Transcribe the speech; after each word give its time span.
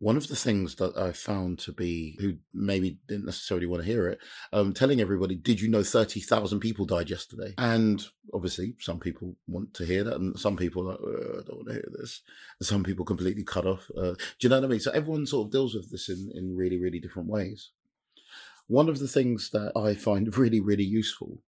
one 0.00 0.16
of 0.16 0.28
the 0.28 0.36
things 0.36 0.76
that 0.76 0.96
I 0.96 1.12
found 1.12 1.58
to 1.60 1.72
be, 1.72 2.16
who 2.20 2.38
maybe 2.54 2.98
didn't 3.06 3.26
necessarily 3.26 3.66
want 3.66 3.82
to 3.82 3.88
hear 3.88 4.08
it, 4.08 4.18
um, 4.50 4.72
telling 4.72 4.98
everybody, 4.98 5.34
did 5.34 5.60
you 5.60 5.68
know 5.68 5.82
30,000 5.82 6.58
people 6.58 6.86
died 6.86 7.10
yesterday? 7.10 7.52
And 7.58 8.02
obviously, 8.32 8.74
some 8.80 8.98
people 8.98 9.36
want 9.46 9.74
to 9.74 9.84
hear 9.84 10.02
that, 10.04 10.16
and 10.16 10.38
some 10.38 10.56
people 10.56 10.88
are 10.88 10.92
like, 10.92 11.00
I 11.00 11.42
don't 11.46 11.56
want 11.56 11.68
to 11.68 11.74
hear 11.74 11.88
this. 11.98 12.22
And 12.58 12.66
some 12.66 12.82
people 12.82 13.04
completely 13.04 13.44
cut 13.44 13.66
off. 13.66 13.90
Uh, 13.94 14.12
do 14.12 14.16
you 14.40 14.48
know 14.48 14.56
what 14.56 14.64
I 14.64 14.68
mean? 14.68 14.80
So 14.80 14.90
everyone 14.92 15.26
sort 15.26 15.48
of 15.48 15.52
deals 15.52 15.74
with 15.74 15.90
this 15.90 16.08
in, 16.08 16.32
in 16.34 16.56
really, 16.56 16.80
really 16.80 16.98
different 16.98 17.28
ways. 17.28 17.70
One 18.68 18.88
of 18.88 19.00
the 19.00 19.08
things 19.08 19.50
that 19.50 19.72
I 19.76 19.94
find 19.94 20.34
really, 20.38 20.60
really 20.60 20.84
useful 20.84 21.42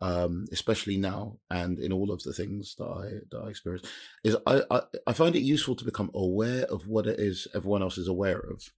um, 0.00 0.46
especially 0.52 0.96
now 0.96 1.38
and 1.50 1.78
in 1.78 1.92
all 1.92 2.10
of 2.10 2.22
the 2.22 2.32
things 2.32 2.74
that 2.76 2.84
I 2.84 3.04
that 3.30 3.42
I 3.44 3.48
experience, 3.48 3.88
is 4.24 4.36
I, 4.46 4.62
I, 4.70 4.80
I 5.06 5.12
find 5.12 5.36
it 5.36 5.40
useful 5.40 5.76
to 5.76 5.84
become 5.84 6.10
aware 6.14 6.64
of 6.64 6.86
what 6.88 7.06
it 7.06 7.18
is 7.18 7.48
everyone 7.54 7.82
else 7.82 7.98
is 7.98 8.08
aware 8.08 8.40
of, 8.40 8.72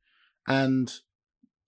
and 0.46 0.92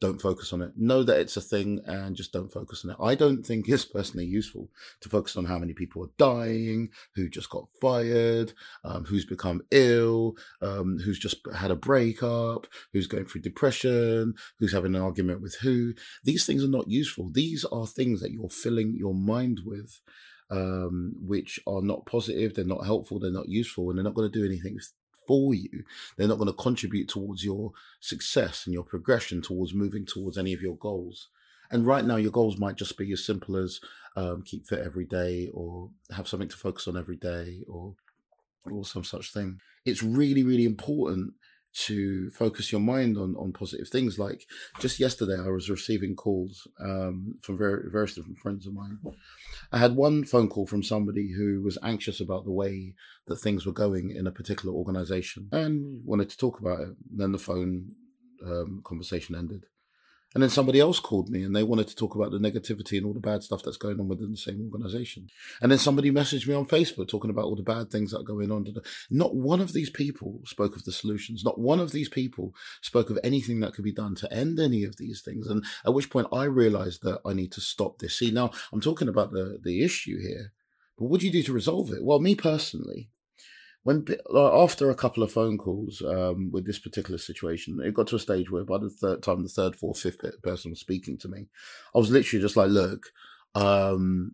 don't 0.00 0.20
focus 0.20 0.52
on 0.52 0.62
it. 0.62 0.72
Know 0.76 1.02
that 1.02 1.20
it's 1.20 1.36
a 1.36 1.42
thing 1.42 1.80
and 1.84 2.16
just 2.16 2.32
don't 2.32 2.52
focus 2.52 2.84
on 2.84 2.92
it. 2.92 2.96
I 3.00 3.14
don't 3.14 3.44
think 3.44 3.68
it's 3.68 3.84
personally 3.84 4.26
useful 4.26 4.68
to 5.00 5.08
focus 5.08 5.36
on 5.36 5.44
how 5.44 5.58
many 5.58 5.74
people 5.74 6.02
are 6.02 6.10
dying, 6.16 6.88
who 7.14 7.28
just 7.28 7.50
got 7.50 7.68
fired, 7.80 8.54
um, 8.82 9.04
who's 9.04 9.26
become 9.26 9.62
ill, 9.70 10.36
um, 10.62 10.98
who's 11.04 11.18
just 11.18 11.36
had 11.54 11.70
a 11.70 11.76
breakup, 11.76 12.66
who's 12.92 13.06
going 13.06 13.26
through 13.26 13.42
depression, 13.42 14.34
who's 14.58 14.72
having 14.72 14.94
an 14.94 15.02
argument 15.02 15.42
with 15.42 15.56
who. 15.56 15.92
These 16.24 16.46
things 16.46 16.64
are 16.64 16.68
not 16.68 16.88
useful. 16.88 17.30
These 17.30 17.64
are 17.66 17.86
things 17.86 18.20
that 18.20 18.32
you're 18.32 18.48
filling 18.48 18.94
your 18.96 19.14
mind 19.14 19.60
with. 19.64 20.00
Um, 20.52 21.14
which 21.20 21.60
are 21.64 21.80
not 21.80 22.06
positive, 22.06 22.54
they're 22.54 22.64
not 22.64 22.84
helpful, 22.84 23.20
they're 23.20 23.30
not 23.30 23.48
useful, 23.48 23.88
and 23.88 23.96
they're 23.96 24.04
not 24.04 24.14
going 24.14 24.28
to 24.28 24.36
do 24.36 24.44
anything 24.44 24.80
for 25.30 25.54
you. 25.54 25.84
They're 26.16 26.26
not 26.26 26.38
going 26.38 26.48
to 26.48 26.52
contribute 26.52 27.08
towards 27.08 27.44
your 27.44 27.70
success 28.00 28.66
and 28.66 28.74
your 28.74 28.82
progression 28.82 29.42
towards 29.42 29.72
moving 29.72 30.04
towards 30.04 30.36
any 30.36 30.52
of 30.52 30.60
your 30.60 30.74
goals. 30.74 31.28
And 31.70 31.86
right 31.86 32.04
now, 32.04 32.16
your 32.16 32.32
goals 32.32 32.58
might 32.58 32.74
just 32.74 32.98
be 32.98 33.12
as 33.12 33.24
simple 33.24 33.56
as 33.56 33.78
um, 34.16 34.42
keep 34.42 34.66
fit 34.66 34.80
every 34.80 35.04
day, 35.04 35.48
or 35.54 35.90
have 36.16 36.26
something 36.26 36.48
to 36.48 36.56
focus 36.56 36.88
on 36.88 36.96
every 36.96 37.14
day, 37.14 37.62
or 37.68 37.94
or 38.64 38.84
some 38.84 39.04
such 39.04 39.32
thing. 39.32 39.60
It's 39.84 40.02
really, 40.02 40.42
really 40.42 40.64
important 40.64 41.34
to 41.72 42.30
focus 42.30 42.72
your 42.72 42.80
mind 42.80 43.16
on 43.16 43.34
on 43.36 43.52
positive 43.52 43.88
things. 43.88 44.18
Like 44.18 44.46
just 44.80 44.98
yesterday, 44.98 45.38
I 45.38 45.48
was 45.48 45.70
receiving 45.70 46.16
calls 46.16 46.66
um, 46.80 47.36
from 47.42 47.58
very, 47.58 47.90
various 47.90 48.14
different 48.14 48.38
friends 48.38 48.66
of 48.66 48.74
mine. 48.74 48.98
I 49.72 49.78
had 49.78 49.96
one 49.96 50.24
phone 50.24 50.48
call 50.48 50.66
from 50.66 50.82
somebody 50.82 51.32
who 51.36 51.62
was 51.62 51.78
anxious 51.82 52.20
about 52.20 52.44
the 52.44 52.52
way 52.52 52.94
that 53.26 53.36
things 53.36 53.66
were 53.66 53.72
going 53.72 54.10
in 54.10 54.26
a 54.26 54.32
particular 54.32 54.74
organization 54.74 55.48
and 55.52 56.02
wanted 56.04 56.30
to 56.30 56.36
talk 56.36 56.60
about 56.60 56.80
it. 56.80 56.88
Then 57.10 57.32
the 57.32 57.38
phone 57.38 57.90
um, 58.44 58.82
conversation 58.84 59.34
ended. 59.34 59.64
And 60.32 60.42
then 60.42 60.50
somebody 60.50 60.78
else 60.78 61.00
called 61.00 61.28
me 61.28 61.42
and 61.42 61.56
they 61.56 61.64
wanted 61.64 61.88
to 61.88 61.96
talk 61.96 62.14
about 62.14 62.30
the 62.30 62.38
negativity 62.38 62.96
and 62.96 63.04
all 63.04 63.12
the 63.12 63.18
bad 63.18 63.42
stuff 63.42 63.62
that's 63.64 63.76
going 63.76 63.98
on 63.98 64.06
within 64.06 64.30
the 64.30 64.36
same 64.36 64.60
organization. 64.62 65.28
And 65.60 65.72
then 65.72 65.78
somebody 65.78 66.12
messaged 66.12 66.46
me 66.46 66.54
on 66.54 66.66
Facebook 66.66 67.08
talking 67.08 67.30
about 67.30 67.46
all 67.46 67.56
the 67.56 67.62
bad 67.62 67.90
things 67.90 68.12
that 68.12 68.20
are 68.20 68.24
going 68.24 68.52
on. 68.52 68.64
Not 69.10 69.34
one 69.34 69.60
of 69.60 69.72
these 69.72 69.90
people 69.90 70.40
spoke 70.44 70.76
of 70.76 70.84
the 70.84 70.92
solutions. 70.92 71.42
Not 71.44 71.58
one 71.58 71.80
of 71.80 71.90
these 71.90 72.08
people 72.08 72.54
spoke 72.80 73.10
of 73.10 73.18
anything 73.24 73.58
that 73.60 73.74
could 73.74 73.84
be 73.84 73.92
done 73.92 74.14
to 74.16 74.32
end 74.32 74.60
any 74.60 74.84
of 74.84 74.98
these 74.98 75.20
things. 75.20 75.48
And 75.48 75.64
at 75.84 75.94
which 75.94 76.10
point 76.10 76.28
I 76.32 76.44
realized 76.44 77.02
that 77.02 77.20
I 77.26 77.32
need 77.32 77.50
to 77.52 77.60
stop 77.60 77.98
this. 77.98 78.16
See, 78.16 78.30
now 78.30 78.52
I'm 78.72 78.80
talking 78.80 79.08
about 79.08 79.32
the, 79.32 79.58
the 79.60 79.82
issue 79.82 80.20
here, 80.20 80.52
but 80.96 81.06
what 81.06 81.20
do 81.20 81.26
you 81.26 81.32
do 81.32 81.42
to 81.42 81.52
resolve 81.52 81.90
it? 81.90 82.04
Well, 82.04 82.20
me 82.20 82.36
personally, 82.36 83.08
when 83.82 84.04
after 84.34 84.90
a 84.90 84.94
couple 84.94 85.22
of 85.22 85.32
phone 85.32 85.56
calls 85.56 86.02
um, 86.02 86.50
with 86.52 86.66
this 86.66 86.78
particular 86.78 87.18
situation, 87.18 87.80
it 87.82 87.94
got 87.94 88.08
to 88.08 88.16
a 88.16 88.20
stage 88.20 88.50
where 88.50 88.64
by 88.64 88.78
the 88.78 88.90
third 88.90 89.22
time, 89.22 89.42
the 89.42 89.48
third, 89.48 89.74
fourth, 89.74 90.00
fifth 90.00 90.20
person 90.42 90.70
was 90.70 90.80
speaking 90.80 91.16
to 91.18 91.28
me, 91.28 91.46
I 91.94 91.98
was 91.98 92.10
literally 92.10 92.42
just 92.42 92.56
like, 92.56 92.68
"Look, 92.68 93.06
um, 93.54 94.32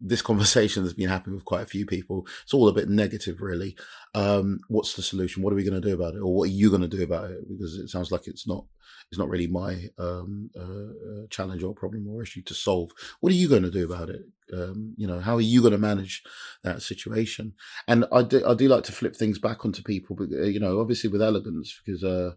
this 0.00 0.22
conversation 0.30 0.82
has 0.82 0.94
been 0.94 1.08
happening 1.08 1.36
with 1.36 1.44
quite 1.44 1.62
a 1.62 1.66
few 1.66 1.86
people. 1.86 2.26
It's 2.42 2.54
all 2.54 2.68
a 2.68 2.72
bit 2.72 2.88
negative, 2.88 3.40
really. 3.40 3.76
Um, 4.14 4.58
what's 4.68 4.94
the 4.94 5.02
solution? 5.02 5.42
What 5.42 5.52
are 5.52 5.56
we 5.56 5.64
going 5.64 5.80
to 5.80 5.88
do 5.88 5.94
about 5.94 6.14
it, 6.14 6.20
or 6.20 6.34
what 6.34 6.48
are 6.48 6.52
you 6.52 6.70
going 6.70 6.82
to 6.82 6.88
do 6.88 7.02
about 7.02 7.30
it? 7.30 7.48
Because 7.48 7.76
it 7.76 7.88
sounds 7.88 8.10
like 8.10 8.26
it's 8.26 8.48
not 8.48 8.64
it's 9.10 9.18
not 9.18 9.28
really 9.28 9.46
my 9.46 9.88
um, 9.98 10.50
uh, 10.56 10.62
uh, 10.62 11.26
challenge 11.30 11.62
or 11.62 11.74
problem 11.74 12.08
or 12.08 12.22
issue 12.22 12.42
to 12.42 12.54
solve. 12.54 12.90
What 13.20 13.32
are 13.32 13.36
you 13.36 13.48
going 13.48 13.62
to 13.62 13.70
do 13.70 13.84
about 13.84 14.08
it? 14.10 14.22
Um, 14.52 14.94
you 14.96 15.06
know, 15.06 15.20
how 15.20 15.36
are 15.36 15.40
you 15.40 15.60
going 15.60 15.72
to 15.72 15.78
manage 15.78 16.22
that 16.64 16.82
situation? 16.82 17.54
And 17.86 18.04
I 18.12 18.22
do, 18.22 18.44
I 18.46 18.54
do 18.54 18.68
like 18.68 18.84
to 18.84 18.92
flip 18.92 19.16
things 19.16 19.38
back 19.38 19.64
onto 19.64 19.82
people, 19.82 20.16
but 20.16 20.28
uh, 20.32 20.42
you 20.42 20.60
know, 20.60 20.80
obviously 20.80 21.10
with 21.10 21.22
elegance, 21.22 21.80
because 21.84 22.04
uh, 22.04 22.32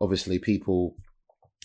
obviously 0.00 0.38
people 0.38 0.96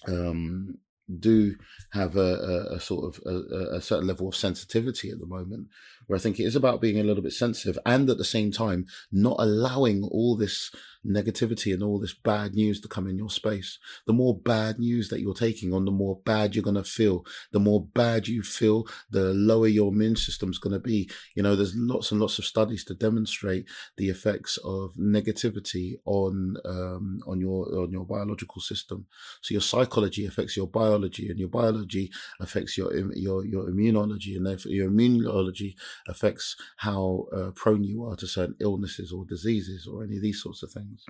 um, 0.08 0.78
do 1.20 1.56
have 1.92 2.16
a, 2.16 2.20
a, 2.20 2.76
a 2.76 2.80
sort 2.80 3.16
of 3.16 3.22
a, 3.26 3.76
a, 3.76 3.82
certain 3.82 4.08
level 4.08 4.28
of 4.28 4.36
sensitivity 4.36 5.10
at 5.10 5.20
the 5.20 5.26
moment, 5.26 5.68
where 6.08 6.18
I 6.18 6.20
think 6.20 6.40
it 6.40 6.46
is 6.46 6.56
about 6.56 6.82
being 6.82 7.00
a 7.00 7.04
little 7.04 7.24
bit 7.24 7.34
sensitive 7.34 7.78
and 7.86 8.10
at 8.10 8.18
the 8.18 8.26
same 8.26 8.52
time 8.52 8.86
not 9.12 9.36
allowing 9.40 10.04
all 10.04 10.36
this 10.36 10.72
negativity 11.06 11.74
and 11.74 11.84
all 11.84 12.00
this 12.00 12.14
bad 12.14 12.54
news 12.54 12.82
to 12.82 12.88
come 12.88 13.08
in 13.08 13.18
your 13.18 13.30
space. 13.30 13.78
The 14.08 14.14
more 14.14 14.38
bad 14.38 14.80
news 14.80 15.10
that 15.10 15.22
you're 15.22 15.34
taking 15.34 15.74
on, 15.74 15.86
the 15.86 15.92
more 15.92 16.20
bad 16.26 16.56
you're 16.56 16.64
going 16.64 16.76
to 16.76 16.84
feel. 16.84 17.26
The 17.52 17.60
more 17.60 17.86
bad 17.86 18.28
you 18.28 18.42
feel, 18.42 18.88
the 19.10 19.34
lower 19.34 19.68
your 19.68 19.92
immune 19.92 20.16
system's 20.16 20.58
going 20.58 20.74
to 20.74 20.80
be. 20.80 21.10
You 21.36 21.44
know, 21.44 21.56
there's 21.56 21.76
lots 21.76 22.12
and 22.12 22.20
lots 22.20 22.40
of 22.40 22.46
studies 22.46 22.84
to 22.86 22.96
demonstrate 22.96 23.66
the 23.98 24.10
effects 24.10 24.58
of 24.64 24.94
negativity 24.96 25.96
on 26.06 26.58
um, 26.66 27.20
on 27.28 27.40
your 27.40 27.84
on 27.84 27.92
your 27.92 28.06
biological 28.06 28.62
system. 28.62 29.06
So 29.42 29.54
your 29.54 29.62
psychology 29.62 30.26
affects 30.26 30.58
your 30.58 30.68
biology, 30.96 31.30
and 31.30 31.40
your 31.40 31.50
biology 31.50 32.12
affects 32.40 32.78
your 32.78 32.96
your 33.14 33.46
your 33.46 33.70
immunology, 33.70 34.36
and 34.36 34.46
therefore 34.46 34.72
your 34.72 34.90
immunology 34.90 35.76
affects 36.08 36.56
how 36.78 37.26
uh, 37.36 37.52
prone 37.56 37.84
you 37.84 38.06
are 38.06 38.16
to 38.16 38.28
certain 38.28 38.56
illnesses 38.60 39.12
or 39.12 39.26
diseases 39.26 39.88
or 39.88 40.04
any 40.04 40.18
of 40.18 40.22
these 40.22 40.42
sorts 40.42 40.64
of 40.64 40.72
things. 40.72 41.04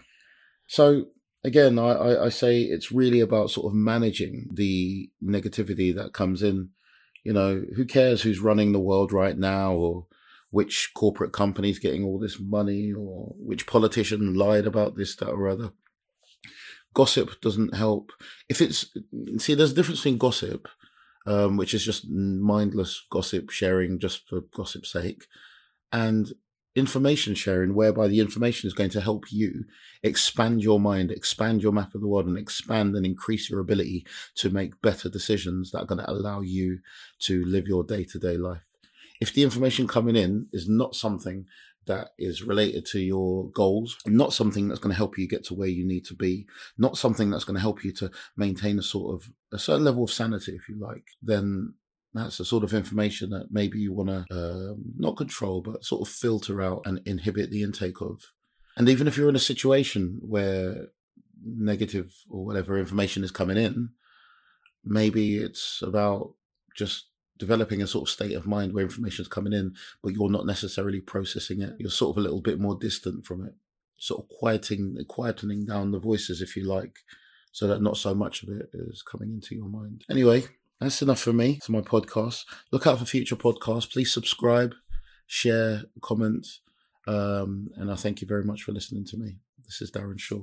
So 0.67 1.05
again, 1.43 1.77
I, 1.77 2.25
I, 2.25 2.29
say 2.29 2.61
it's 2.61 2.91
really 2.91 3.19
about 3.19 3.51
sort 3.51 3.67
of 3.67 3.73
managing 3.75 4.47
the 4.51 5.11
negativity 5.23 5.95
that 5.95 6.13
comes 6.13 6.41
in. 6.41 6.69
You 7.23 7.33
know, 7.33 7.63
who 7.75 7.85
cares 7.85 8.21
who's 8.21 8.39
running 8.39 8.71
the 8.71 8.79
world 8.79 9.11
right 9.11 9.37
now 9.37 9.73
or 9.73 10.05
which 10.51 10.91
corporate 10.95 11.33
company's 11.33 11.79
getting 11.79 12.03
all 12.03 12.19
this 12.19 12.39
money 12.39 12.93
or 12.93 13.33
which 13.37 13.65
politician 13.65 14.35
lied 14.35 14.67
about 14.67 14.95
this, 14.95 15.15
that, 15.15 15.29
or 15.29 15.49
other. 15.49 15.71
Gossip 16.95 17.39
doesn't 17.41 17.75
help. 17.75 18.11
If 18.49 18.61
it's, 18.61 18.87
see, 19.37 19.53
there's 19.53 19.73
a 19.73 19.75
difference 19.75 19.99
between 19.99 20.17
gossip, 20.17 20.67
um, 21.27 21.57
which 21.57 21.73
is 21.73 21.85
just 21.85 22.09
mindless 22.09 23.05
gossip 23.11 23.49
sharing 23.49 23.99
just 23.99 24.27
for 24.27 24.41
gossip's 24.55 24.91
sake, 24.91 25.25
and 25.91 26.33
information 26.75 27.35
sharing 27.35 27.73
whereby 27.73 28.07
the 28.07 28.19
information 28.19 28.67
is 28.67 28.73
going 28.73 28.89
to 28.89 29.01
help 29.01 29.31
you 29.31 29.65
expand 30.03 30.61
your 30.63 30.79
mind, 30.79 31.11
expand 31.11 31.61
your 31.61 31.71
map 31.71 31.95
of 31.95 32.01
the 32.01 32.07
world, 32.07 32.27
and 32.27 32.37
expand 32.37 32.95
and 32.95 33.05
increase 33.05 33.49
your 33.49 33.59
ability 33.59 34.05
to 34.35 34.49
make 34.49 34.81
better 34.81 35.09
decisions 35.09 35.71
that 35.71 35.79
are 35.79 35.85
going 35.85 36.03
to 36.03 36.09
allow 36.09 36.41
you 36.41 36.79
to 37.19 37.45
live 37.45 37.67
your 37.67 37.83
day 37.83 38.03
to 38.03 38.19
day 38.19 38.37
life. 38.37 38.63
If 39.21 39.33
the 39.33 39.43
information 39.43 39.87
coming 39.87 40.15
in 40.15 40.47
is 40.51 40.67
not 40.67 40.95
something 40.95 41.45
that 41.87 42.09
is 42.17 42.43
related 42.43 42.85
to 42.87 42.99
your 42.99 43.49
goals, 43.51 43.97
not 44.05 44.33
something 44.33 44.67
that's 44.67 44.79
going 44.79 44.91
to 44.91 44.97
help 44.97 45.17
you 45.17 45.27
get 45.27 45.43
to 45.45 45.53
where 45.53 45.67
you 45.67 45.85
need 45.85 46.05
to 46.05 46.13
be, 46.13 46.47
not 46.77 46.97
something 46.97 47.29
that's 47.29 47.43
going 47.43 47.55
to 47.55 47.61
help 47.61 47.83
you 47.83 47.91
to 47.93 48.11
maintain 48.35 48.79
a 48.79 48.83
sort 48.83 49.13
of 49.13 49.29
a 49.51 49.59
certain 49.59 49.85
level 49.85 50.03
of 50.03 50.11
sanity, 50.11 50.53
if 50.53 50.67
you 50.67 50.77
like, 50.79 51.05
then 51.21 51.73
that's 52.13 52.37
the 52.37 52.45
sort 52.45 52.63
of 52.63 52.73
information 52.73 53.29
that 53.29 53.47
maybe 53.51 53.77
you 53.77 53.93
want 53.93 54.09
to 54.09 54.25
um, 54.31 54.93
not 54.97 55.17
control, 55.17 55.61
but 55.61 55.83
sort 55.83 56.07
of 56.07 56.13
filter 56.13 56.61
out 56.61 56.81
and 56.85 57.01
inhibit 57.05 57.51
the 57.51 57.61
intake 57.61 58.01
of. 58.01 58.21
And 58.77 58.89
even 58.89 59.07
if 59.07 59.17
you're 59.17 59.29
in 59.29 59.35
a 59.35 59.39
situation 59.39 60.19
where 60.21 60.87
negative 61.45 62.13
or 62.29 62.45
whatever 62.45 62.77
information 62.77 63.23
is 63.23 63.31
coming 63.31 63.57
in, 63.57 63.89
maybe 64.83 65.37
it's 65.37 65.81
about 65.81 66.33
just 66.75 67.07
developing 67.37 67.81
a 67.81 67.87
sort 67.87 68.07
of 68.07 68.13
state 68.13 68.33
of 68.33 68.45
mind 68.45 68.73
where 68.73 68.83
information 68.83 69.23
is 69.23 69.27
coming 69.27 69.53
in, 69.53 69.75
but 70.03 70.13
you're 70.13 70.29
not 70.29 70.45
necessarily 70.45 71.01
processing 71.01 71.61
it. 71.61 71.75
You're 71.79 71.89
sort 71.89 72.15
of 72.15 72.17
a 72.17 72.21
little 72.21 72.41
bit 72.41 72.59
more 72.59 72.75
distant 72.75 73.25
from 73.25 73.45
it, 73.45 73.53
sort 73.97 74.23
of 74.23 74.29
quieting, 74.29 74.97
quietening 75.09 75.67
down 75.67 75.91
the 75.91 75.99
voices, 75.99 76.41
if 76.41 76.55
you 76.55 76.63
like, 76.63 76.99
so 77.51 77.67
that 77.67 77.81
not 77.81 77.97
so 77.97 78.13
much 78.13 78.43
of 78.43 78.49
it 78.49 78.69
is 78.73 79.01
coming 79.01 79.31
into 79.31 79.55
your 79.55 79.69
mind. 79.69 80.03
Anyway, 80.09 80.45
that's 80.79 81.01
enough 81.01 81.19
for 81.19 81.33
me. 81.33 81.59
To 81.63 81.71
my 81.71 81.81
podcast. 81.81 82.43
Look 82.71 82.85
out 82.87 82.99
for 82.99 83.05
future 83.05 83.35
podcasts. 83.35 83.91
Please 83.91 84.13
subscribe, 84.13 84.73
share, 85.25 85.83
comment. 86.01 86.47
Um, 87.07 87.69
and 87.75 87.91
I 87.91 87.95
thank 87.95 88.21
you 88.21 88.27
very 88.27 88.43
much 88.43 88.63
for 88.63 88.71
listening 88.71 89.05
to 89.05 89.17
me. 89.17 89.37
This 89.65 89.81
is 89.81 89.91
Darren 89.91 90.19
Shaw. 90.19 90.41